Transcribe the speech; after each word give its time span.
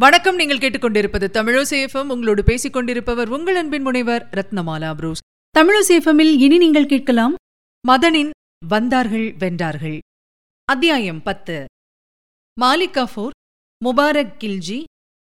வணக்கம். 0.00 0.34
நீங்கள் 0.34 0.58
கேட்டுக்கொண்டிருப்பது 0.58 1.26
தமிழசேஃபம் 1.32 2.08
உங்களோடு 2.08 2.44
பேசிக் 2.44 2.72
கொண்டிருப்பவர் 2.72 3.28
உங்கள் 3.28 3.54
அன்பின் 3.54 3.82
முனைவர் 3.82 4.28
ரத்னமாலா 4.30 4.94
புரூஸ். 4.94 5.18
தமிழசேஃபமில் 5.58 6.38
இனி 6.38 6.58
நீங்கள் 6.58 6.86
கேட்கலாம் 6.86 7.34
மதனின் 7.88 8.30
வந்தார்கள் 8.66 9.34
வென்றார்கள். 9.34 9.98
அத்தியாயம் 10.64 11.22
பத்து. 11.22 11.64
மாலிக் 12.60 12.96
கஃபூர் 12.98 13.30
முபாரக் 13.84 14.34
கில்ஜி 14.38 14.84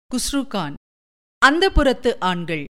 குஸ்ரு 0.10 0.48
கான். 0.48 0.74
அந்த 1.38 1.70
புறத்து 1.70 2.20
ஆண்கள். 2.20 2.64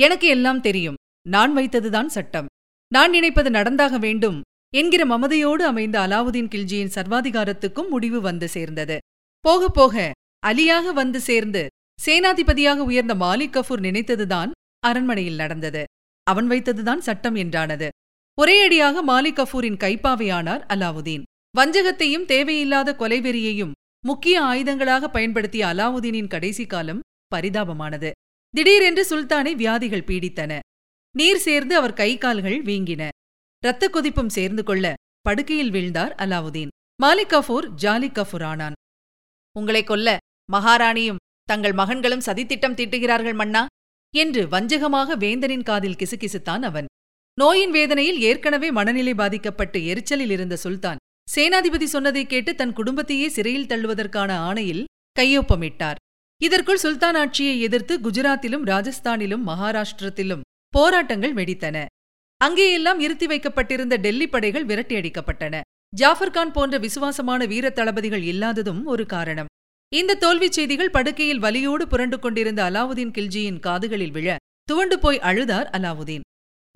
எனக்கு 0.00 0.26
எல்லாம் 0.26 0.60
தெரியும். 0.60 0.94
நான் 1.28 1.56
வைத்ததுதான் 1.56 2.06
சட்டம். 2.06 2.46
நான் 2.88 3.10
நினைப்பது 3.10 3.50
நடந்தாக 3.50 3.98
வேண்டும் 3.98 4.42
என்கிற 4.74 5.18
மமதையோடு 5.18 5.62
அமைந்த 5.62 6.06
அலாவுதீன் 6.06 6.48
கில்ஜியின் 6.54 6.94
சர்வாதிகாரத்துக்கும் 6.94 7.88
முடிவு 7.88 8.20
வந்து 8.20 8.48
சேர்ந்தது. 8.48 8.98
போக 9.40 9.68
போக 9.68 10.12
அலியாக 10.46 10.92
வந்து 10.92 11.20
சேர்ந்து 11.20 11.66
சேனாதிபதியாக 12.06 12.78
உயர்ந்த 12.78 13.14
மாலிக் 13.14 13.54
கஃபூர் 13.56 13.84
நினைத்ததுதான் 13.86 14.50
அரண்மனையில் 14.78 15.34
நடந்தது. 15.34 15.84
அவன் 16.22 16.48
வைத்ததுதான் 16.50 16.98
சட்டம் 16.98 17.34
என்றானது. 17.34 17.88
ஒரேயடியாக 18.42 19.02
மாலிக் 19.06 19.38
கஃபூரின் 19.40 19.80
கைப்பாவையானார் 19.84 20.62
அலாவுதீன். 20.74 21.22
வஞ்சகத்தையும் 21.58 22.24
தேவையில்லாத 22.24 22.96
கொலைவெறியையும் 22.98 23.70
முக்கிய 24.06 24.42
ஆயுதங்களாக 24.42 25.08
பயன்படுத்திய 25.08 25.66
அலாவுதீனின் 25.66 26.26
கடைசி 26.26 26.66
காலம் 26.66 27.00
பரிதாபமானது. 27.34 28.10
திடீரென்று 28.50 29.04
சுல்தானை 29.10 29.52
வியாதிகள் 29.54 30.06
பீடித்தன. 30.06 30.58
நீர் 31.16 31.36
சேர்ந்து 31.36 31.76
அவர் 31.76 31.92
கை 31.92 32.18
கால்கள் 32.18 32.62
வீங்கின. 32.62 33.08
இரத்த 33.62 33.90
கொதிப்பும் 33.92 34.34
சேர்ந்து 34.36 34.62
கொள்ள 34.62 34.94
படுக்கையில் 35.20 35.70
வீழ்ந்தார் 35.70 36.12
அலாவுதீன். 36.24 36.68
மாலிக் 37.02 37.32
கஃபூர் 37.34 37.68
ஜாலிக் 37.68 38.16
கஃபூர் 38.16 38.44
ஆனான். 38.44 38.72
உங்களை 39.56 39.84
கொல்ல 39.84 40.16
மகாராணியும் 40.52 41.22
தங்கள் 41.44 41.72
மகன்களும் 41.72 42.24
சதித்திட்டம் 42.26 42.78
தீட்டுகிறார்கள் 42.78 43.34
மன்னா 43.34 43.66
என்று 44.14 44.46
வஞ்சகமாக 44.46 45.16
வேந்தனின் 45.16 45.62
காதில் 45.62 45.98
கிசுகிசுத்தான் 45.98 46.62
அவன். 46.62 46.86
நோயின் 47.34 47.70
வேதனையில் 47.70 48.20
ஏற்கனவே 48.20 48.70
மனநிலை 48.70 49.14
பாதிக்கப்பட்டு 49.14 49.86
எரிச்சலில் 49.86 50.30
இருந்த 50.30 50.56
சுல்தான் 50.56 50.96
சேனாதிபதி 51.34 51.84
சொன்னதை 51.84 52.26
கேட்டு 52.26 52.54
தன் 52.54 52.72
குடும்பத்தையே 52.72 53.28
சிறையில் 53.28 53.66
தள்ளுவதற்கான 53.66 54.30
ஆணையில் 54.48 54.84
கையொப்பமிட்டார். 55.20 56.00
இதற்குள் 56.42 56.78
சுல்தான் 56.78 57.14
ஆட்சியை 57.14 57.60
எதிர்த்து 57.60 57.94
குஜராத்திலும் 57.98 58.64
ராஜஸ்தானிலும் 58.64 59.44
மகாராஷ்டிரத்திலும் 59.46 60.40
போராட்டங்கள் 60.68 61.34
வெடித்தன. 61.34 61.84
அங்கேயெல்லாம் 62.44 62.98
இருத்தி 62.98 63.26
வைக்கப்பட்டிருந்த 63.26 63.96
டெல்லி 63.96 64.28
படைகள் 64.28 64.66
விரட்டியடிக்கப்பட்டன. 64.66 65.60
ஜாஃபர்கான் 65.96 66.52
போன்ற 66.52 66.78
விசுவாசமான 66.78 67.44
வீர 67.44 67.70
தளபதிகள் 67.70 68.22
இல்லாததும் 68.22 68.84
ஒரு 68.84 69.06
காரணம். 69.06 69.46
இந்த 69.92 70.14
தோல்விச் 70.14 70.56
செய்திகள் 70.56 70.90
படுக்கையில் 70.90 71.40
வலியோடு 71.40 71.82
புரண்டு 71.82 72.16
கொண்டிருந்த 72.18 72.60
அலாவுதீன் 72.70 73.12
கில்ஜியின் 73.16 73.60
காதுகளில் 73.66 74.10
விழ 74.10 74.36
துவண்டு 74.68 74.96
போய் 74.98 75.20
அழுதார் 75.20 75.68
அலாவுதீன். 75.76 76.24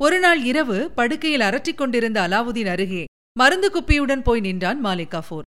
ஒருநாள் 0.00 0.40
இரவு 0.44 0.78
படுக்கையில் 0.90 1.40
அரற்றிக் 1.40 1.76
கொண்டிருந்த 1.76 2.18
அலாவுதீன் 2.28 2.70
அருகே 2.74 3.02
மருந்து 3.38 3.68
குப்பியுடன் 3.70 4.22
போய் 4.22 4.40
நின்றான் 4.40 4.80
மாலிக் 4.84 5.12
கஃபூர். 5.14 5.46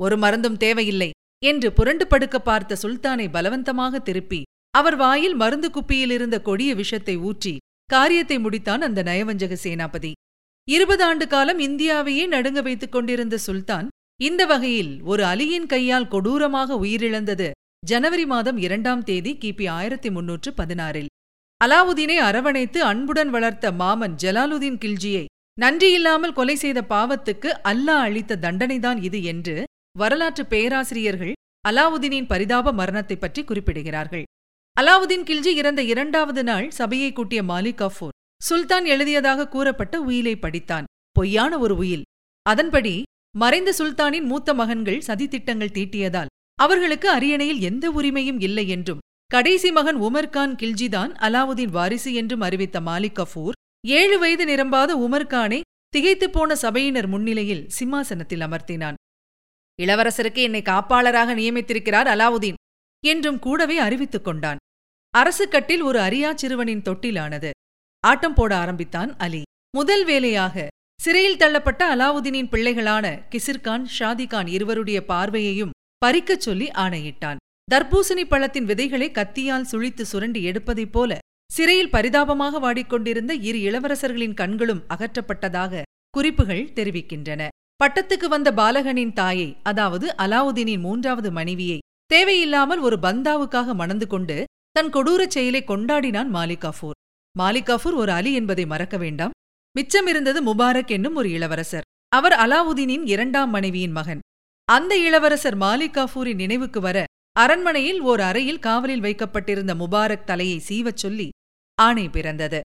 ஒரு 0.00 0.16
மருந்தும் 0.16 0.56
தேவையில்லை 0.56 1.10
என்று 1.44 1.68
புரண்டு 1.72 2.06
படுக்க 2.06 2.36
பார்த்த 2.38 2.78
சுல்தானை 2.82 3.26
பலவந்தமாக 3.30 3.98
திருப்பி 3.98 4.40
அவர் 4.70 4.96
வாயில் 4.96 5.34
மருந்து 5.34 5.70
குப்பியில் 5.70 6.10
இருந்த 6.10 6.36
கொடிய 6.40 6.70
விஷத்தை 6.74 7.16
ஊற்றி 7.28 7.54
காரியத்தை 7.90 8.38
முடித்தான் 8.38 8.82
அந்த 8.86 9.00
நயவஞ்சக 9.02 9.54
சேனாபதி. 9.64 10.12
இருபது 10.68 11.02
ஆண்டு 11.04 11.26
காலம் 11.26 11.58
இந்தியாவையே 11.58 12.24
நடுங்க 12.26 12.60
வைத்துக் 12.62 12.94
கொண்டிருந்த 12.94 13.36
சுல்தான் 13.38 13.88
இந்த 14.20 14.46
வகையில் 14.46 14.92
ஒரு 15.02 15.22
அலியின் 15.24 15.66
கையால் 15.66 16.08
கொடூரமாக 16.08 16.76
உயிரிழந்தது 16.76 17.50
ஜனவரி 17.86 18.26
மாதம் 18.26 18.56
இரண்டாம் 18.56 19.02
தேதி 19.02 19.32
கிபி 19.40 19.68
ஆயிரத்தி 19.68 20.10
முன்னூற்று 20.10 20.52
பதினாறில். 20.56 21.06
அலாவுதீனை 21.64 22.16
அரவணைத்து 22.28 22.78
அன்புடன் 22.82 23.30
வளர்த்த 23.30 23.72
மாமன் 23.72 24.14
ஜலாலுதீன் 24.22 24.78
கில்ஜியை 24.78 25.24
நன்றியில்லாமல் 25.60 26.32
கொலை 26.32 26.56
செய்த 26.56 26.82
பாவத்துக்கு 26.82 27.50
அல்லாஹ் 27.70 28.04
அளித்த 28.06 28.38
தண்டனைதான் 28.40 29.02
இது 29.02 29.22
என்று 29.22 29.56
வரலாற்று 29.98 30.46
பேராசிரியர்கள் 30.46 31.34
அலாவுதீனின் 31.68 32.26
பரிதாப 32.26 32.72
மரணத்தை 32.72 33.16
பற்றி 33.16 33.42
குறிப்பிடுகிறார்கள். 33.42 34.24
அலாவுதீன் 34.76 35.26
கில்ஜி 35.30 35.52
இறந்த 35.60 35.82
இரண்டாவது 35.82 36.42
நாள் 36.42 36.70
சபையை 36.70 37.12
கூட்டிய 37.12 37.42
மாலிக் 37.42 37.80
கஃபூர் 37.82 38.16
சுல்தான் 38.42 38.84
எழுதியதாக 38.84 39.48
கூறப்பட்ட 39.48 40.00
உயிலை 40.00 40.34
படித்தான். 40.36 40.88
பொய்யான 41.12 41.58
ஒரு 41.58 41.76
உயில். 41.76 42.02
அதன்படி 42.46 42.94
மறைந்த 43.36 43.74
சுல்தானின் 43.78 44.22
மூத்த 44.22 44.54
மகன்கள் 44.54 45.02
சதித்திட்டங்கள் 45.06 45.72
தீட்டியதால் 45.72 46.26
அவர்களுக்கு 46.54 47.10
அரியணையில் 47.10 47.60
எந்த 47.60 47.90
உரிமையும் 47.90 48.42
இல்லை 48.42 48.68
என்றும் 48.68 48.98
கடைசி 49.26 49.72
மகன் 49.72 49.96
உமர்கான் 49.96 50.54
கில்ஜிதான் 50.54 51.12
அலாவுதீன் 51.16 51.70
வாரிசு 51.70 52.14
என்றும் 52.14 52.40
அறிவித்த 52.40 52.80
மாலிக் 52.80 53.18
கஃபூர் 53.18 53.52
ஏழு 53.86 54.18
வயது 54.18 54.44
நிரம்பாத 54.44 54.92
உமர்கானை 55.06 55.60
திகைத்துப் 55.88 56.32
போன 56.32 56.54
சபையினர் 56.54 57.06
முன்னிலையில் 57.06 57.68
சிம்மாசனத்தில் 57.68 58.40
அமர்த்தினான். 58.40 58.94
இளவரசருக்கு 59.82 60.42
என்னை 60.42 60.62
காப்பாளராக 60.62 61.34
நியமித்திருக்கிறார் 61.34 62.08
அலாவுதீன் 62.14 62.54
என்றும் 63.06 63.38
கூடவே 63.38 63.78
அறிவித்துக் 63.78 64.24
கொண்டான். 64.24 64.56
அரசுக்கட்டில் 65.18 65.82
ஒரு 65.82 65.98
அரியா 65.98 66.34
சிறுவனின் 66.34 66.82
தொட்டிலானது. 66.82 67.50
ஆட்டம் 68.00 68.34
போட 68.34 68.56
ஆரம்பித்தான் 68.56 69.16
அலி. 69.16 69.42
முதல் 69.70 70.04
வேலையாக 70.04 70.66
சிறையில் 71.00 71.36
தள்ளப்பட்ட 71.36 71.82
அலாவுதீனின் 71.94 72.48
பிள்ளைகளான 72.52 73.06
கிசிர்கான் 73.32 73.84
ஷாதிகான் 73.96 74.46
இருவருடைய 74.46 74.98
பார்வையையும் 75.04 75.74
பறிக்கச் 76.04 76.44
சொல்லி 76.46 76.70
ஆணையிட்டான். 76.84 77.40
தர்பூசணி 77.68 78.24
பழத்தின் 78.28 78.64
விதைகளை 78.64 79.08
கத்தியால் 79.10 79.68
சுழித்து 79.72 80.04
சுரண்டி 80.04 80.40
எடுப்பதைப் 80.50 80.92
போல 80.92 81.18
சிறையில் 81.50 81.90
பரிதாபமாக 81.90 82.58
வாடிக்கொண்டிருந்த 82.58 83.34
இரு 83.48 83.60
இளவரசர்களின் 83.68 84.34
கண்களும் 84.34 84.82
அகற்றப்பட்டதாக 84.94 85.82
குறிப்புகள் 86.10 86.64
தெரிவிக்கின்றன. 86.74 87.48
பட்டத்துக்கு 87.84 88.28
வந்த 88.34 88.50
பாலகனின் 88.52 89.12
தாயை 89.12 89.48
அதாவது 89.62 90.08
அலாவுதீனின் 90.18 90.84
மூன்றாவது 90.88 91.32
மனைவியை 91.32 91.78
தேவையில்லாமல் 92.06 92.78
ஒரு 92.80 92.98
பந்தாவுக்காக 93.02 93.74
மணந்து 93.74 94.06
கொண்டு 94.06 94.38
தன் 94.72 94.92
கொடூரச் 94.92 95.34
செயலை 95.38 95.64
கொண்டாடினான் 95.66 96.30
மாலிகாஃபூர் 96.34 97.00
மாலிகாஃபூர் 97.34 97.96
ஒரு 98.02 98.12
அலி 98.12 98.32
என்பதை 98.34 98.66
மறக்க 98.66 98.96
வேண்டாம். 98.96 99.34
மிச்சமிருந்தது 99.76 100.40
முபாரக் 100.40 100.88
என்னும் 100.88 101.14
ஒரு 101.14 101.30
இளவரசர். 101.30 101.82
அவர் 102.08 102.32
அலாவுதீனின் 102.32 103.02
இரண்டாம் 103.04 103.50
மனைவியின் 103.50 103.90
மகன். 103.90 104.18
அந்த 104.64 104.98
இளவரசர் 104.98 105.58
மாலிக் 105.58 105.96
காஃபூரின் 105.96 106.34
நினைவுக்கு 106.34 106.80
வர 106.80 107.04
அரண்மனையில் 107.32 108.00
ஓர் 108.00 108.20
அறையில் 108.20 108.58
காவலில் 108.58 109.00
வைக்கப்பட்டிருந்த 109.00 109.74
முபாரக் 109.74 110.26
தலையை 110.26 110.62
சீவச் 110.68 110.96
சொல்லி 110.96 111.28
ஆணை 111.74 112.08
பிறந்தது. 112.08 112.60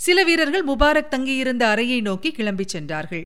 சில 0.00 0.24
வீரர்கள் 0.24 0.64
முபாரக் 0.64 1.10
தங்கியிருந்த 1.10 1.68
அறையை 1.68 2.00
நோக்கி 2.00 2.30
கிளம்பிச் 2.30 2.74
சென்றார்கள். 2.74 3.22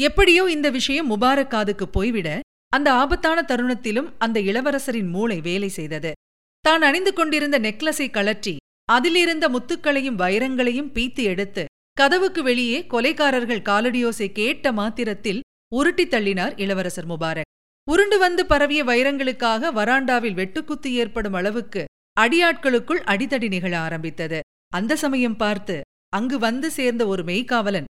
எப்படியோ 0.00 0.44
இந்த 0.50 0.70
விஷயம் 0.70 1.06
முபாரக் 1.06 1.50
காதுக்கு 1.50 1.88
போய்விட 1.88 2.40
அந்த 2.68 2.92
ஆபத்தான 2.92 3.44
தருணத்திலும் 3.48 4.12
அந்த 4.18 4.40
இளவரசரின் 4.40 5.10
மூளை 5.10 5.40
வேலை 5.40 5.68
செய்தது. 5.68 6.12
தான் 6.60 6.82
அணிந்து 6.82 7.12
கொண்டிருந்த 7.12 7.58
நெக்லஸை 7.60 8.10
கழற்றி 8.10 8.56
அதிலிருந்த 8.84 9.48
முத்துக்களையும் 9.48 10.18
வைரங்களையும் 10.18 10.92
பீத்து 10.92 11.22
எடுத்து 11.22 11.64
கதவுக்கு 11.92 12.42
வெளியே 12.42 12.86
கொலைக்காரர்கள் 12.90 13.62
காலடியோசை 13.62 14.32
கேட்ட 14.32 14.72
மாத்திரத்தில் 14.72 15.42
உருட்டித் 15.74 16.14
தள்ளினார் 16.14 16.60
இளவரசர் 16.60 17.06
முபாரக். 17.06 17.50
உருண்டு 17.90 18.18
வந்து 18.18 18.46
பரவிய 18.46 18.84
வைரங்களுக்காக 18.84 19.72
வராண்டாவில் 19.72 20.34
வெட்டுக்குத்து 20.34 20.86
ஏற்படும் 20.86 21.32
அளவுக்கு 21.32 21.84
அடியாட்களுக்குள் 22.20 23.02
அடிதடி 23.04 23.48
நிகழ 23.48 23.78
ஆரம்பித்தது. 23.78 24.40
அந்த 24.72 24.96
சமயம் 24.96 25.36
பார்த்து 25.36 25.80
அங்கு 26.08 26.38
வந்து 26.38 26.70
சேர்ந்த 26.70 27.06
ஒரு 27.06 27.22
மெய்காவலன். 27.22 27.84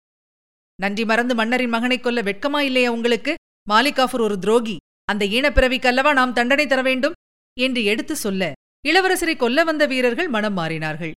நன்றி 0.81 1.05
மறந்து 1.05 1.35
மன்னரின் 1.35 1.69
மகனைக் 1.69 2.03
கொல்ல 2.03 2.21
வெட்கமா 2.21 2.59
இல்லையா 2.59 2.91
உங்களுக்கு? 2.91 3.35
மாலிகாஃபர் 3.69 4.21
ஒரு 4.21 4.39
துரோகி. 4.39 4.77
அந்த 5.05 5.25
ஈனப்பிறவிக்கல்லவா 5.25 6.13
நாம் 6.13 6.33
தண்டனை 6.33 6.67
தர 6.67 6.81
வேண்டும்? 6.81 7.13
என்று 7.59 7.83
எடுத்து 7.83 8.15
சொல்ல 8.15 8.51
இளவரசரை 8.87 9.35
கொல்ல 9.35 9.63
வந்த 9.63 9.85
வீரர்கள் 9.85 10.27
மனம் 10.27 10.53
மாறினார்கள். 10.53 11.11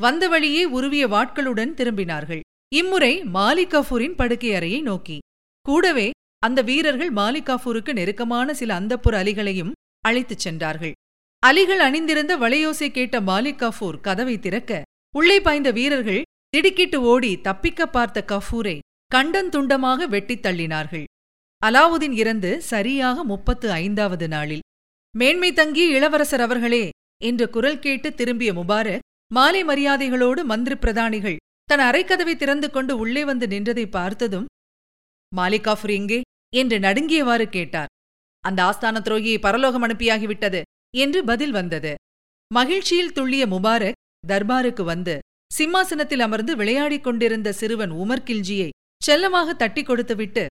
வந்த 0.00 0.28
வழியே 0.28 0.64
உருவிய 0.64 1.08
வாட்களுடன் 1.08 1.74
திரும்பினார்கள். 1.74 2.40
இம்முறை 2.74 3.22
மாலிக் 3.34 3.72
கஃபூரின் 3.74 4.14
படுக்கை 4.14 4.54
அறையை 4.54 4.82
நோக்கி. 4.82 5.18
கூடவே 5.62 6.10
அந்த 6.38 6.62
வீரர்கள் 6.62 7.12
மாலிக் 7.12 7.48
கஃபூருக்கு 7.50 7.92
நெருக்கமான 7.92 8.54
சில 8.54 8.80
அந்தப்புற 8.80 9.14
அலிகளையும் 9.22 9.72
அழைத்துச் 10.00 10.38
சென்றார்கள். 10.38 10.92
அலிகள் 11.46 11.82
அணிந்திருந்த 11.86 12.38
வளையோசை 12.38 12.90
கேட்ட 12.90 13.20
மாலிக் 13.20 13.62
கஃபூர் 13.62 14.00
கதவை 14.00 14.38
திறக்க 14.38 14.82
உள்ளே 15.16 15.40
பாய்ந்த 15.40 15.70
வீரர்கள் 15.70 16.22
திடுக்கிட்டு 16.48 17.00
ஓடி 17.00 17.40
தப்பிக்க 17.40 17.86
பார்த்த 17.86 18.24
கஃபூரை 18.28 18.78
கண்டந்துண்டமாக 19.14 20.08
வெட்டித் 20.08 20.46
தள்ளினார்கள். 20.46 21.04
அலாவுதீன் 21.66 22.12
இறந்து 22.12 22.62
சரியாக 22.62 23.24
முப்பத்து 23.24 23.70
ஐந்தாவது 23.70 24.28
நாளில். 24.28 24.64
மேன்மை 25.16 25.52
தங்கிய 25.52 25.86
இளவரசர் 25.86 26.40
அவர்களே 26.40 26.90
என்ற 27.22 27.48
குரல் 27.48 27.78
கேட்டு 27.78 28.14
திரும்பிய 28.14 28.52
முபாரக் 28.52 29.12
மாலை 29.34 29.64
மரியாதைகளோடு 29.64 30.44
மந்திரி 30.44 30.76
பிரதானிகள் 30.76 31.36
தன் 31.64 31.78
அறைக்கதவை 31.78 32.36
திறந்து 32.36 32.70
கொண்டு 32.70 32.98
உள்ளே 32.98 33.24
வந்து 33.24 33.46
நின்றதை 33.46 33.90
பார்த்ததும் 33.90 34.46
மாலிகாஃபுர் 35.36 35.90
எங்கே? 35.90 36.20
என்று 36.54 36.78
நடுங்கியவாறு 36.78 37.44
கேட்டார். 37.44 37.86
அந்த 38.40 38.62
ஆஸ்தான 38.62 39.00
துரோகியை 39.00 39.40
பரலோகம் 39.40 39.82
அனுப்பியாகிவிட்டது 39.82 40.62
என்று 40.96 41.24
பதில் 41.24 41.50
வந்தது. 41.50 41.94
மகிழ்ச்சியில் 42.54 43.12
துள்ளிய 43.12 43.46
முபாரக் 43.46 44.00
தர்பாருக்கு 44.28 44.84
வந்து 44.84 45.18
சிம்மாசனத்தில் 45.54 46.20
அமர்ந்து 46.20 46.56
விளையாடிக் 46.56 47.04
கொண்டிருந்த 47.04 47.52
சிறுவன் 47.52 47.92
உமர் 47.92 48.24
கில்ஜியை 48.24 48.68
செல்லமாக 49.02 49.54
தட்டிக் 49.54 49.86
கொடுத்துவிட்டு 49.86 50.46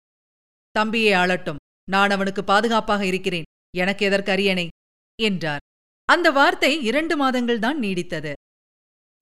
தம்பியை 0.71 1.13
ஆளட்டும் 1.13 1.57
நான் 1.91 2.11
அவனுக்கு 2.11 2.45
பாதுகாப்பாக 2.45 3.07
இருக்கிறேன் 3.07 3.49
எனக்கு 3.77 4.07
எதற்கு 4.07 4.33
அரியணை? 4.33 4.69
என்றார். 5.23 5.61
அந்த 6.05 6.31
வார்த்தை 6.31 6.85
இரண்டு 6.85 7.15
மாதங்கள்தான் 7.25 7.79
நீடித்தது. 7.81 8.33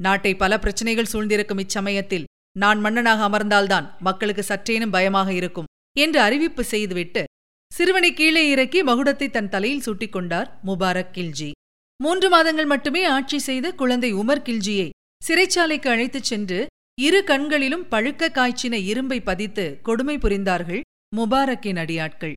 நாட்டை 0.03 0.37
பல 0.37 0.59
பிரச்சனைகள் 0.59 1.13
சூழ்ந்திருக்கும் 1.13 1.59
இச்சமயத்தில் 1.59 2.25
நான் 2.59 2.81
மன்னனாக 2.81 3.29
அமர்ந்தால்தான் 3.29 3.87
மக்களுக்கு 3.99 4.45
சற்றேனும் 4.49 4.91
பயமாக 4.91 5.33
இருக்கும் 5.33 5.65
என்று 5.99 6.21
அறிவிப்பு 6.21 6.65
செய்துவிட்டு 6.65 7.25
சிறுவனை 7.73 8.15
கீழே 8.15 8.49
இறக்கி 8.49 8.85
மகுடத்தை 8.85 9.31
தன் 9.31 9.49
தலையில் 9.49 9.81
சூட்டிக் 9.81 10.13
கொண்டார் 10.13 10.61
முபாரக் 10.65 11.13
கில்ஜி. 11.15 11.51
மூன்று 12.03 12.29
மாதங்கள் 12.29 12.65
மட்டுமே 12.65 13.05
ஆட்சி 13.05 13.39
செய்த 13.39 13.73
குழந்தை 13.73 14.15
உமர் 14.15 14.45
கில்ஜியை 14.45 14.89
சிறைச்சாலைக்கு 15.29 15.89
அழைத்துச் 15.89 16.25
சென்று 16.25 16.67
இரு 17.01 17.25
கண்களிலும் 17.25 17.87
பழுக்க 17.91 18.29
காய்ச்சின 18.29 18.73
இரும்பை 18.73 19.21
பதித்து 19.21 19.79
கொடுமை 19.83 20.19
புரிந்தார்கள் 20.19 20.81
முபாரக்கின் 21.17 21.81
அடியாட்கள். 21.83 22.33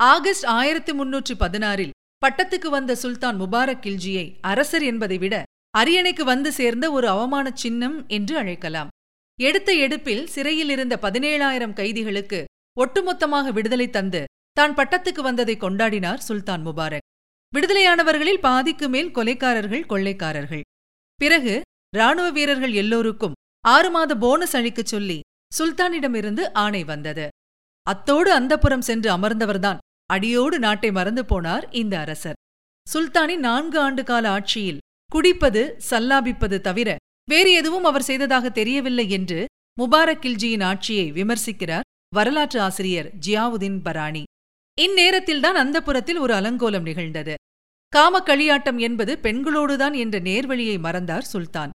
ஆகஸ்ட் 0.00 0.46
ஆயிரத்தி 0.46 0.92
முன்னூற்றி 0.92 1.34
பதினாறில் 1.38 1.94
பட்டத்துக்கு 2.22 2.68
வந்த 2.68 2.94
சுல்தான் 2.94 3.40
முபாரக் 3.40 3.82
கில்ஜியை 3.82 4.38
அரசர் 4.40 4.82
என்பதை 4.82 5.18
விட 5.18 5.42
அரியணைக்கு 5.78 6.24
வந்து 6.24 6.52
சேர்ந்த 6.52 6.86
ஒரு 6.90 7.08
அவமானச் 7.08 7.60
சின்னம் 7.62 7.96
என்று 8.08 8.34
அழைக்கலாம். 8.36 8.88
எடுத்த 9.38 9.72
எடுப்பில் 9.72 10.24
சிறையில் 10.26 10.68
இருந்த 10.68 10.98
பதினேழாயிரம் 11.02 11.72
கைதிகளுக்கு 11.72 12.40
ஒட்டுமொத்தமாக 12.80 13.52
விடுதலை 13.52 13.86
தந்து 13.90 14.24
தான் 14.52 14.74
பட்டத்துக்கு 14.74 15.20
வந்ததை 15.20 15.54
கொண்டாடினார் 15.56 16.24
சுல்தான் 16.28 16.64
முபாரக். 16.66 17.06
விடுதலையானவர்களில் 17.52 18.42
பாதிக்கு 18.42 18.88
மேல் 18.88 19.14
கொலைக்காரர்கள் 19.14 19.86
கொள்ளைக்காரர்கள். 19.86 20.64
பிறகு 21.20 21.54
ராணுவ 21.96 22.30
வீரர்கள் 22.30 22.72
எல்லோருக்கும் 22.72 23.36
ஆறு 23.64 23.90
மாத 23.90 24.12
போனஸ் 24.14 24.56
அளிக்கச் 24.56 24.92
சொல்லி 24.92 25.18
சுல்தானிடமிருந்து 25.58 26.44
ஆணை 26.54 26.82
வந்தது. 26.84 27.28
அத்தோடு 27.86 28.30
அந்தப்புறம் 28.40 28.86
சென்று 28.88 29.08
அமர்ந்தவர்தான் 29.16 29.80
அடியோடு 30.06 30.58
நாட்டை 30.58 30.90
மறந்து 30.92 31.22
போனார் 31.22 31.64
இந்த 31.70 31.94
அரசர். 31.98 32.38
சுல்தானின் 32.86 33.44
நான்கு 33.48 33.78
ஆண்டு 33.80 34.02
கால 34.04 34.30
ஆட்சியில் 34.30 34.79
குடிப்பது 35.10 35.76
சல்லாபிப்பது 35.90 36.60
தவிர 36.60 36.96
வேறு 37.30 37.52
எதுவும் 37.52 37.84
அவர் 37.84 38.02
செய்ததாக 38.02 38.50
தெரியவில்லை 38.50 39.10
என்று 39.10 39.44
முபாரக் 39.78 40.22
கில்ஜியின் 40.22 40.64
ஆட்சியை 40.64 41.12
விமர்சிக்கிறார் 41.12 41.86
வரலாற்று 42.14 42.60
ஆசிரியர் 42.60 43.08
ஜியாவுதீன் 43.26 43.80
பராணி 43.82 44.22
இந்நேரத்தில்தான் 44.80 45.58
அந்தப்புறத்தில் 45.62 46.18
ஒரு 46.18 46.34
அலங்கோலம் 46.34 46.82
நிகழ்ந்தது. 46.82 47.34
காம 47.88 48.18
களியாட்டம் 48.18 48.78
என்பது 48.78 49.18
பெண்களோடுதான் 49.22 49.96
என்ற 49.96 50.18
நேர்வழியை 50.18 50.78
மறந்தார் 50.78 51.24
சுல்தான். 51.24 51.70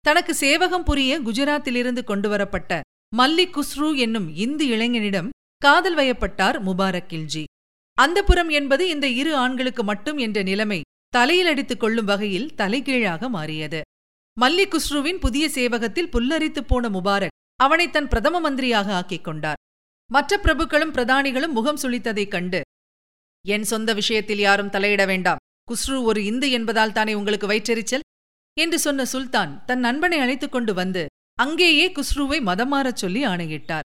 தனக்கு 0.00 0.34
சேவகம் 0.34 0.84
புரிய 0.84 1.20
குஜராத்திலிருந்து 1.20 2.04
கொண்டுவரப்பட்ட 2.04 2.80
மல்லிக் 3.16 3.54
குஸ்ரு 3.56 3.96
என்னும் 3.96 4.28
இந்து 4.36 4.66
இளைஞனிடம் 4.66 5.28
காதல் 5.56 5.96
வயப்பட்டார் 5.96 6.58
முபாரக் 6.62 7.08
கில்ஜி. 7.08 7.44
அந்தப்புறம் 7.98 8.50
என்பது 8.50 8.88
இந்த 8.88 9.06
இரு 9.08 9.34
ஆண்களுக்கு 9.34 9.84
மட்டும் 9.84 10.18
என்ற 10.18 10.42
நிலைமை 10.42 10.80
தலையில் 11.18 11.46
அடித்துக் 11.46 11.80
கொள்ளும் 11.80 12.04
வகையில் 12.04 12.54
தலைகீழாக 12.54 13.28
மாறியது. 13.28 13.80
மல்லி 14.40 14.64
குஸ்ருவின் 14.64 15.18
புதிய 15.18 15.48
சேவகத்தில் 15.48 16.08
புல்லரித்துப் 16.08 16.68
போன 16.68 16.88
முபாரக் 16.88 17.34
அவனை 17.56 17.90
தன் 17.90 18.08
பிரதம 18.08 18.40
மந்திரியாக 18.40 18.94
ஆக்கிக் 18.94 19.24
கொண்டார். 19.24 19.56
மற்ற 20.12 20.36
பிரபுக்களும் 20.36 20.92
பிரதானிகளும் 20.92 21.50
முகம் 21.50 21.76
சுளித்ததைக் 21.76 22.28
கண்டு 22.28 22.60
என் 23.46 23.64
சொந்த 23.64 23.94
விஷயத்தில் 23.94 24.38
யாரும் 24.38 24.70
தலையிட 24.70 25.06
வேண்டாம். 25.06 25.36
குஸ்ரு 25.70 26.02
ஒரு 26.02 26.24
இந்து 26.24 26.50
என்பதால் 26.50 26.92
தானே 26.92 27.14
உங்களுக்கு 27.14 27.46
வயிற்றெரிச்சல்? 27.46 28.00
என்று 28.58 28.78
சொன்ன 28.78 29.04
சுல்தான் 29.04 29.64
தன் 29.64 29.78
நண்பனை 29.78 30.18
அழைத்துக் 30.18 30.52
கொண்டு 30.52 30.74
வந்து 30.74 31.06
அங்கேயே 31.34 31.92
குஸ்ருவை 31.92 32.40
மதம் 32.40 32.72
மாறச் 32.72 32.96
சொல்லி 32.96 33.22
ஆணையிட்டார். 33.22 33.82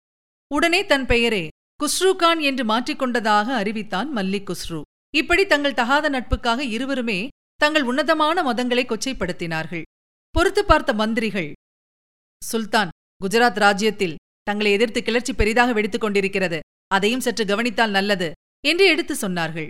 உடனே 0.55 0.87
தன் 0.87 1.07
பெயரே 1.07 1.49
குஸ்ரு 1.81 2.17
கான் 2.17 2.41
என்று 2.41 2.65
மாற்றிக்கொண்டதாக 2.65 3.55
அறிவித்தான் 3.55 4.17
மல்லிக் 4.17 4.49
குஸ்ரு 4.51 4.81
இப்படி 5.15 5.47
தங்கள் 5.47 5.75
தகாத 5.75 6.11
நட்புக்காக 6.11 6.61
இருவருமே 6.61 7.29
தங்கள் 7.57 7.83
உன்னதமான 7.83 8.43
மதங்களை 8.43 8.85
கொச்சைப்படுத்தினார்கள். 8.85 9.83
பொறுத்து 10.31 10.65
பார்த்த 10.65 10.93
மந்திரிகள் 10.93 11.53
சுல்தான் 12.43 12.89
குஜராத் 13.21 13.59
ராஜ்யத்தில் 13.59 14.19
தங்களை 14.43 14.73
எதிர்த்து 14.73 15.03
கிளர்ச்சி 15.03 15.33
பெரிதாக 15.33 15.73
வெடித்துக் 15.73 16.05
கொண்டிருக்கிறது. 16.05 16.61
அதையும் 16.87 17.21
சற்று 17.21 17.45
கவனித்தால் 17.45 17.91
நல்லது 17.91 18.33
என்று 18.67 18.85
எடுத்து 18.87 19.15
சொன்னார்கள். 19.15 19.69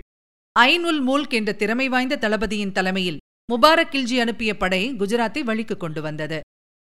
ஐன் 0.59 0.85
உல் 0.85 1.01
மூல்க் 1.07 1.33
என்ற 1.33 1.51
திறமை 1.53 1.89
வாய்ந்த 1.89 2.15
தளபதியின் 2.15 2.71
தலைமையில் 2.71 3.19
முபாரக் 3.51 3.91
கில்ஜி 3.91 4.17
அனுப்பிய 4.19 4.57
படை 4.57 4.81
குஜராத்தை 4.91 5.43
வழிக்கு 5.43 5.77
கொண்டு 5.77 6.01
வந்தது. 6.01 6.39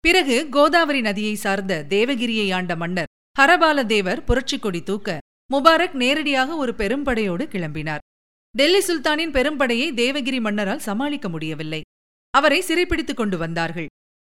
பிறகு 0.00 0.48
கோதாவரி 0.48 1.00
நதியை 1.00 1.34
சார்ந்த 1.34 1.84
தேவகிரியை 1.88 2.54
ஆண்ட 2.54 2.76
மன்னர் 2.76 3.10
ஹரபால 3.38 3.86
தேவர் 3.86 4.24
புரட்சிக் 4.24 4.62
கொடி 4.62 4.82
தூக்க 4.82 5.18
முபாரக் 5.52 5.92
நேரடியாக 5.92 6.56
ஒரு 6.56 6.72
பெரும்படையோடு 6.72 7.44
கிளம்பினார். 7.54 8.04
டெல்லி 8.56 8.78
சுல்தானின் 8.78 9.34
பெரும்படையை 9.36 9.88
தேவகிரி 9.94 10.40
மன்னரால் 10.40 10.78
சமாளிக்க 10.78 11.28
முடியவில்லை. 11.28 11.80
அவரை 12.30 12.60
சிறைப்பிடித்துக் 12.60 13.16
கொண்டு 13.16 13.38
வந்தார்கள். 13.38 13.86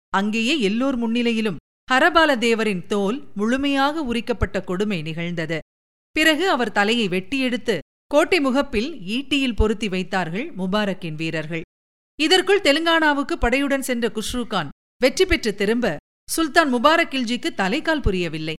அங்கேயே 0.10 0.60
எல்லோர் 0.60 0.98
முன்னிலையிலும் 1.00 1.56
ஹரபால 1.92 2.36
தேவரின் 2.38 2.86
தோல் 2.86 3.28
முழுமையாக 3.36 4.04
உரிக்கப்பட்ட 4.04 4.62
கொடுமை 4.62 5.02
நிகழ்ந்தது. 5.02 5.60
பிறகு 6.12 6.50
அவர் 6.50 6.72
தலையை 6.72 7.08
வெட்டியெடுத்து 7.08 7.80
கோட்டை 8.08 8.40
முகப்பில் 8.40 8.90
ஈட்டியில் 8.94 9.56
பொருத்தி 9.56 9.90
வைத்தார்கள் 9.90 10.54
முபாரக்கின் 10.56 11.16
வீரர்கள். 11.16 11.62
இதற்குள் 12.20 12.62
தெலுங்கானாவுக்கு 12.62 13.36
படையுடன் 13.42 13.80
சென்ற 13.80 14.12
குஷ்ருகான் 14.14 14.70
வெற்றி 14.98 15.26
பெற்று 15.26 15.56
திரும்ப 15.56 15.98
சுல்தான் 16.30 16.74
முபாரக் 16.74 17.12
கில்ஜிக்கு 17.12 17.50
தலைக்கால் 17.54 18.02
புரியவில்லை. 18.02 18.54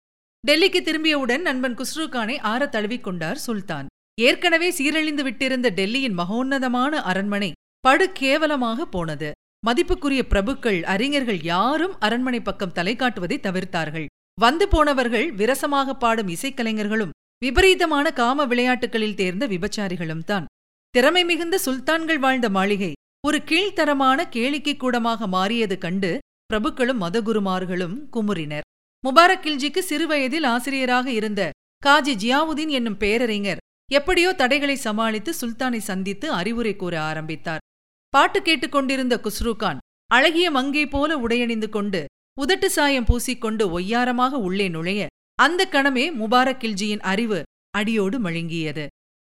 டெல்லிக்கு 0.47 0.81
திரும்பியவுடன் 0.83 1.41
நண்பன் 1.41 1.75
குஸ்ரூகானை 1.75 2.39
ஆற 2.39 2.69
தழுவிக் 2.69 3.05
கொண்டார் 3.05 3.37
சுல்தான். 3.37 3.87
ஏற்கனவே 4.29 4.69
சீரழிந்து 4.79 5.23
விட்டிருந்த 5.27 5.69
டெல்லியின் 5.79 6.19
மகோன்னதமான 6.19 7.03
அரண்மனை 7.11 7.51
படுகேவலமாக 7.85 8.85
போனது. 8.95 9.29
மதிப்புக்குரிய 9.67 10.23
பிரபுக்கள் 10.33 10.81
அறிஞர்கள் 10.93 11.41
யாரும் 11.53 11.95
அரண்மனை 11.99 12.41
பக்கம் 12.41 12.75
தலை 12.79 12.95
காட்டுவதை 12.97 13.37
தவிர்த்தார்கள். 13.43 14.07
வந்து 14.41 14.65
போனவர்கள் 14.69 15.27
விரசமாக 15.33 15.95
பாடும் 15.95 16.33
இசைக்கலைஞர்களும் 16.35 17.15
விபரீதமான 17.43 18.07
காம 18.13 18.45
விளையாட்டுகளில் 18.47 19.19
தேர்ந்த 19.21 19.45
விபச்சாரிகளும் 19.47 20.25
தான். 20.25 20.47
திறமை 20.95 21.23
மிகுந்த 21.25 21.57
சுல்தான்கள் 21.67 22.21
வாழ்ந்த 22.25 22.49
மாளிகை 22.49 22.93
ஒரு 23.27 23.39
கீழ்த்தரமான 23.51 24.19
கேளிக்கை 24.35 24.75
கூடமாக 24.77 25.27
மாறியது 25.27 25.77
கண்டு 25.79 26.11
பிரபுக்களும் 26.53 27.03
மதகுருமார்களும் 27.05 27.97
குமுறினர். 28.15 28.67
முபாரக் 29.05 29.45
கில்ஜிக்கு 29.45 29.83
சிறுவயதில் 29.91 30.47
ஆசிரியராக 30.55 31.07
இருந்த 31.11 31.43
காஜி 31.83 32.15
ஜியாவுதீன் 32.23 32.73
என்னும் 32.79 33.01
பேரறிஞர் 33.03 33.63
எப்படியோ 33.91 34.33
தடைகளை 34.33 34.77
சமாளித்து 34.77 35.35
சுல்தானை 35.41 35.79
சந்தித்து 35.79 36.31
அறிவுரை 36.31 36.77
கூற 36.77 37.01
ஆரம்பித்தார். 37.01 37.61
பாட்டு 38.09 38.43
கேட்டுக்கொண்டிருந்த 38.43 39.21
குஸ்ருகான் 39.23 39.79
அழகிய 40.07 40.51
மங்கை 40.51 40.87
போல 40.87 41.17
உடையணிந்து 41.17 41.69
கொண்டு 41.69 42.05
உதட்டு 42.41 42.65
சாயம் 42.65 43.05
பூசிக்கொண்டு 43.05 43.81
ஒய்யாரமாக 43.81 44.31
உள்ளே 44.31 44.69
நுழைய 44.69 45.07
அந்த 45.35 45.69
கணமே 45.71 46.13
முபாரக் 46.13 46.61
கில்ஜியின் 46.61 47.01
அறிவு 47.01 47.43
அடியோடு 47.71 48.21
மழுங்கியது. 48.21 48.87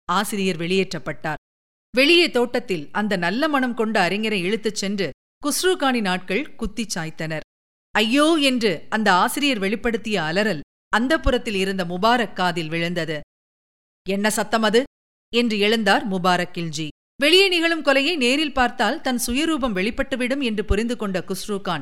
ஆசிரியர் 0.05 0.57
வெளியேற்றப்பட்டார். 0.57 1.41
வெளியே 1.97 2.31
தோட்டத்தில் 2.31 2.89
அந்த 2.93 3.17
நல்ல 3.17 3.49
மனம் 3.49 3.75
கொண்ட 3.75 4.09
அறிஞரை 4.09 4.43
இழுத்துச் 4.43 4.75
சென்று 4.75 5.11
குஸ்ருகானின் 5.47 6.01
நாட்கள் 6.01 6.55
குத்திச் 6.55 6.99
சாய்த்தனர். 6.99 7.41
ஐயோ 7.91 8.35
என்று 8.35 8.87
அந்த 8.89 9.13
ஆசிரியர் 9.13 9.59
வெளிப்படுத்திய 9.59 10.17
அலறல் 10.17 10.61
அந்த 10.89 11.21
புறத்தில் 11.21 11.55
இருந்த 11.55 11.85
முபாரக் 11.85 12.33
காதில் 12.33 12.69
விழுந்தது. 12.69 13.21
என்ன 14.11 14.31
சத்தம் 14.31 14.63
அது? 14.63 14.83
என்று 15.37 15.57
எழுந்தார் 15.57 16.05
முபாரக் 16.05 16.55
கில்ஜி. 16.55 16.89
வெளியே 17.21 17.49
நிகழும் 17.49 17.85
கொலையை 17.85 18.17
நேரில் 18.17 18.53
பார்த்தால் 18.53 19.01
தன் 19.01 19.21
சுயரூபம் 19.27 19.77
வெளிப்பட்டுவிடும் 19.77 20.43
என்று 20.43 20.65
புரிந்து 20.65 20.97
கொண்ட 20.97 21.25
குஸ்ருகான். 21.27 21.81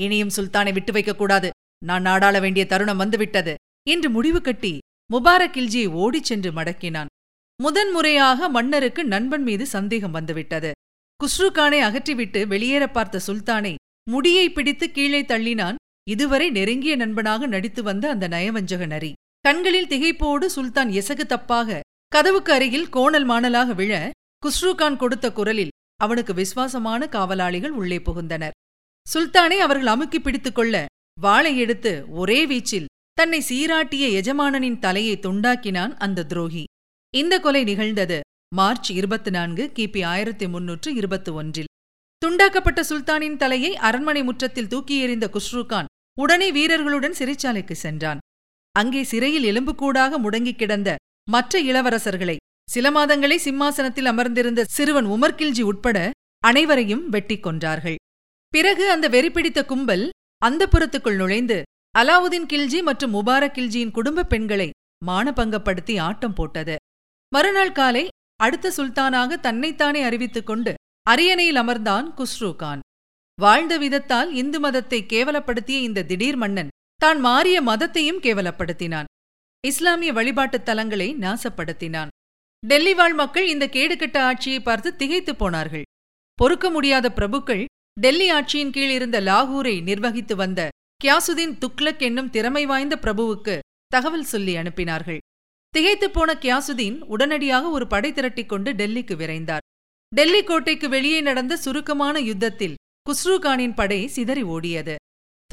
இனியும் 0.00 0.34
சுல்தானை 0.36 0.72
விட்டு 0.72 0.92
வைக்கக்கூடாது 0.92 1.50
நான் 1.84 2.02
நாடாள 2.02 2.40
வேண்டிய 2.40 2.66
தருணம் 2.66 2.96
வந்துவிட்டது 2.96 3.54
என்று 3.88 4.10
முடிவு 4.10 4.40
கட்டி 4.40 4.78
முபாரக் 5.12 5.54
கில்ஜியை 5.56 5.88
ஓடிச் 5.88 6.24
சென்று 6.24 6.50
மடக்கினான். 6.52 7.06
முதன்முறையாக 7.62 8.48
மன்னருக்கு 8.48 9.04
நண்பன் 9.04 9.42
மீது 9.42 9.66
சந்தேகம் 9.66 10.10
வந்துவிட்டது. 10.10 10.72
குஸ்ருகானை 11.20 11.80
அகற்றிவிட்டு 11.88 12.46
வெளியேற 12.46 12.88
பார்த்த 12.88 13.20
சுல்தானை 13.26 13.74
முடியை 14.10 14.52
பிடித்து 14.52 14.90
கீழே 14.90 15.22
தள்ளினான். 15.22 15.74
இதுவரை 16.08 16.50
நெருங்கிய 16.50 16.96
நண்பனாக 16.96 17.46
நடித்து 17.46 17.82
வந்த 17.82 18.10
அந்த 18.10 18.28
நயவஞ்சக 18.28 18.86
நரி. 18.86 19.12
கண்களில் 19.40 19.86
திகைப்போடு 19.86 20.46
சுல்தான் 20.46 20.90
எசகு 20.90 21.24
தப்பாக 21.24 21.80
கதவுக்கு 22.06 22.52
அருகில் 22.52 22.88
கோணல் 22.88 23.28
மாணலாக 23.28 23.74
விழ 23.74 24.10
குஸ்ருகான் 24.38 24.96
கொடுத்த 24.96 25.32
குரலில் 25.32 25.68
அவனுக்கு 25.96 26.34
விசுவாசமான 26.34 27.06
காவலாளிகள் 27.06 27.70
உள்ளே 27.70 27.96
புகுந்தனர். 27.96 28.50
சுல்தானை 29.14 29.56
அவர்கள் 29.56 29.86
அமுக்கி 29.86 30.20
பிடித்துக் 30.20 30.54
கொள்ள 30.54 30.86
வாளை 31.20 31.58
எடுத்து 31.58 32.04
ஒரே 32.08 32.46
வீச்சில் 32.46 32.84
தன்னை 33.12 33.40
சீராட்டிய 33.48 34.04
எஜமானனின் 34.20 34.78
தலையை 34.78 35.16
துண்டாக்கினான் 35.16 35.96
அந்த 35.96 36.24
துரோகி. 36.24 36.64
இந்த 37.14 37.40
கொலை 37.40 37.64
நிகழ்ந்தது 37.64 38.20
மார்ச் 38.54 38.90
இருபத்தி 38.90 39.30
நான்கு 39.30 39.72
கிபி 39.74 40.04
ஆயிரத்தி 40.04 40.48
முன்னூற்று 40.48 40.94
இருபத்தி 40.94 41.30
ஒன்றில். 41.30 41.70
துண்டாக்கப்பட்ட 42.26 42.80
சுல்தானின் 42.88 43.36
தலையை 43.36 43.76
அரண்மனை 43.76 44.22
முற்றத்தில் 44.24 44.68
தூக்கி 44.68 45.00
எறிந்த 45.00 45.30
குஸ்ருகான் 45.32 45.84
உடனே 46.18 46.52
வீரர்களுடன் 46.52 47.18
சிறைச்சாலைக்கு 47.18 47.72
சென்றான். 47.72 48.18
அங்கே 48.72 49.02
சிறையில் 49.02 49.44
எலும்புக்கூடாக 49.44 50.18
முடங்கிக் 50.18 50.58
கிடந்த 50.58 50.96
மற்ற 51.30 51.62
இளவரசர்களை. 51.62 52.36
சில 52.70 52.90
மாதங்களே 52.90 53.36
சிம்மாசனத்தில் 53.36 54.06
அமர்ந்திருந்த 54.06 54.64
சிறுவன் 54.64 55.06
உமர்கில்ஜி 55.06 55.62
உட்பட 55.62 56.10
அனைவரையும் 56.38 57.08
வெட்டிக் 57.08 57.46
கொன்றார்கள். 57.46 57.94
பிறகு 58.48 58.90
அந்த 58.90 59.08
வெறிபிடித்த 59.08 59.64
கும்பல் 59.64 60.10
அந்த 60.36 60.68
புறத்துக்குள் 60.72 61.16
நுழைந்து 61.16 61.62
அலாவுதீன் 61.98 62.46
கில்ஜி 62.52 62.82
மற்றும் 62.82 63.14
முபாரக் 63.14 63.56
கில்ஜியின் 63.56 63.90
குடும்ப 63.90 64.24
பெண்களை 64.24 64.70
மானபங்கப்படுத்தி 65.06 66.00
ஆட்டம் 66.00 66.34
போட்டது. 66.34 66.76
மறுநாள் 67.28 67.72
காலை 67.72 68.08
அடுத்த 68.36 68.72
சுல்தானாக 68.76 69.40
தன்னைத்தானே 69.40 70.02
அறிவித்துக் 70.02 70.46
கொண்டு 70.46 70.74
அரியணையில் 71.02 71.56
அமர்ந்தான் 71.56 72.06
குஸ்ரு 72.16 72.56
கான். 72.56 72.80
வாழ்ந்த 73.40 73.78
விதத்தால் 73.78 74.30
இந்து 74.30 74.60
மதத்தை 74.60 75.04
கேவலப்படுத்திய 75.08 75.80
இந்த 75.80 76.04
திடீர் 76.04 76.36
மன்னன் 76.36 76.68
தான் 77.00 77.20
மாறிய 77.20 77.62
மதத்தையும் 77.62 78.20
கேவலப்படுத்தினான். 78.20 79.04
இஸ்லாமிய 79.66 80.12
வழிபாட்டுத் 80.12 80.68
தலங்களை 80.68 81.14
நாசப்படுத்தினான். 81.16 82.08
டெல்லி 82.66 82.94
வாழ் 82.94 83.12
மக்கள் 83.12 83.48
இந்த 83.48 83.66
கேடுகட்ட 83.66 84.18
ஆட்சியை 84.18 84.60
பார்த்து 84.60 84.96
திகைத்துப் 84.96 85.38
போனார்கள். 85.38 85.82
பொறுக்க 86.34 86.70
முடியாத 86.70 87.12
பிரபுக்கள் 87.14 87.64
டெல்லி 88.00 88.30
ஆட்சியின் 88.30 88.70
கீழ் 88.70 88.90
இருந்த 88.90 89.20
லாகூரை 89.20 89.82
நிர்வகித்து 89.82 90.36
வந்த 90.36 90.68
கியாசுதீன் 91.04 91.58
துக்லக் 91.58 91.98
என்னும் 91.98 92.30
திறமை 92.30 92.66
வாய்ந்த 92.66 92.98
பிரபுவுக்கு 93.00 93.58
தகவல் 93.86 94.24
சொல்லி 94.24 94.56
அனுப்பினார்கள். 94.56 95.18
திகைத்துப் 95.68 96.14
போன 96.14 96.34
கியாசுதீன் 96.34 97.00
உடனடியாக 97.00 97.68
ஒரு 97.68 97.86
படை 97.86 98.12
திரட்டிக் 98.12 98.48
கொண்டு 98.48 98.72
டெல்லிக்கு 98.72 99.16
விரைந்தார். 99.16 99.64
டெல்லி 100.14 100.44
கோட்டைக்கு 100.44 100.88
வெளியே 100.88 101.20
நடந்த 101.20 101.56
சுருக்கமான 101.56 102.18
யுத்தத்தில் 102.18 102.74
குஸ்ரூகானின் 103.10 103.74
படை 103.74 104.06
சிதறி 104.06 104.44
ஓடியது. 104.44 104.94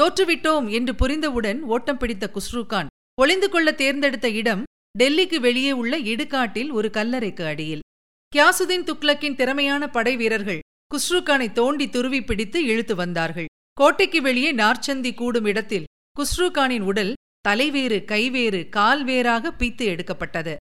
தோற்றுவிட்டோம் 0.02 0.70
என்று 0.70 0.94
புரிந்தவுடன் 0.94 1.60
ஓட்டம் 1.60 1.98
பிடித்த 1.98 2.32
குஸ்ருகான் 2.34 2.90
ஒளிந்து 3.22 3.50
கொள்ள 3.50 3.72
தேர்ந்தெடுத்த 3.72 4.30
இடம் 4.30 4.64
டெல்லிக்கு 5.00 5.38
வெளியே 5.40 5.72
உள்ள 5.72 5.94
இடுகாட்டில் 6.00 6.72
ஒரு 6.72 6.90
கல்லறைக்கு 6.94 7.44
அடியில். 7.46 7.84
கியாசுதீன் 8.36 8.88
துக்லக்கின் 8.90 9.36
திறமையான 9.36 9.90
படை 9.90 10.16
வீரர்கள் 10.16 10.60
குஸ்ருகானை 10.92 11.52
தோண்டி 11.52 11.90
துருவி 11.90 12.24
பிடித்து 12.24 12.64
இழுத்து 12.64 12.96
வந்தார்கள். 12.96 13.46
கோட்டைக்கு 13.74 14.22
வெளியே 14.22 14.52
நார்ச்சந்தி 14.56 15.14
கூடும் 15.14 15.46
இடத்தில் 15.46 15.90
குஸ்ருகானின் 16.16 16.82
உடல் 16.82 17.14
தலைவேறு 17.48 17.98
கைவேறு 18.12 18.62
கால்வேறாக 18.70 19.52
பீத்து 19.60 19.86
எடுக்கப்பட்டது. 19.86 20.56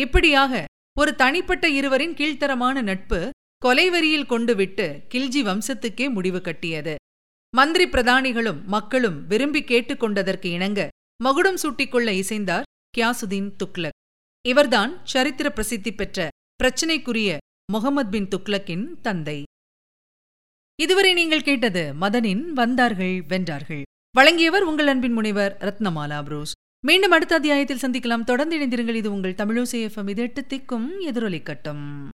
இப்படியாக 0.00 0.64
ஒரு 0.98 1.14
தனிப்பட்ட 1.14 1.68
இருவரின் 1.68 2.14
கீழ்த்தரமான 2.14 2.82
நட்பு 2.82 3.30
கொலைவரியில் 3.64 4.26
கொண்டு 4.26 4.54
விட்டு 4.54 4.86
கில்ஜி 5.14 5.42
வம்சத்துக்கே 5.48 6.06
முடிவு 6.10 6.40
கட்டியது. 6.40 6.94
மந்திரி 7.56 7.84
பிரதானிகளும் 7.84 8.64
மக்களும் 8.64 9.26
விரும்பி 9.26 9.60
கேட்டுக்கொண்டதற்கு 9.62 10.46
இணங்க 10.46 10.88
மகுடம் 11.22 11.58
சூட்டிக்கொள்ள 11.62 12.10
இசைந்தார் 12.20 12.62
கியாசுதீன் 12.98 13.50
துக்லக் 13.62 13.98
இவர்தான் 14.42 14.92
சரித்திர 15.04 15.50
பிரசித்தி 15.50 15.92
பெற்ற 15.92 16.28
பிரச்சினைக்குரிய 16.62 17.36
முகமது 17.72 18.08
பின் 18.08 18.28
துக்லக்கின் 18.28 18.86
தந்தை. 19.00 19.42
இதுவரை 20.78 21.12
நீங்கள் 21.12 21.42
கேட்டது 21.42 21.94
மதனின் 22.00 22.42
வந்தார்கள் 22.52 23.24
வென்றார்கள். 23.28 23.82
வழங்கியவர் 24.16 24.62
உங்கள் 24.62 24.86
அன்பின் 24.86 25.12
முனைவர் 25.12 25.56
ரத்னமாலா 25.60 26.22
புரூஸ். 26.22 26.52
மீண்டும் 26.86 27.10
அடுத்த 27.10 27.34
அத்தியாயத்தில் 27.34 27.84
சந்திக்கலாம். 27.84 28.24
தொடர்ந்து 28.24 28.56
இணைந்திருங்கள். 28.58 28.94
இது 28.94 29.12
உங்கள் 29.12 29.34
தமிழோசேஃபம் 29.34 30.08
இது 30.08 30.22
எட்டு 30.22 30.46
திக்கும் 30.48 30.88
எதிரொலிக்கட்டும். 31.00 32.08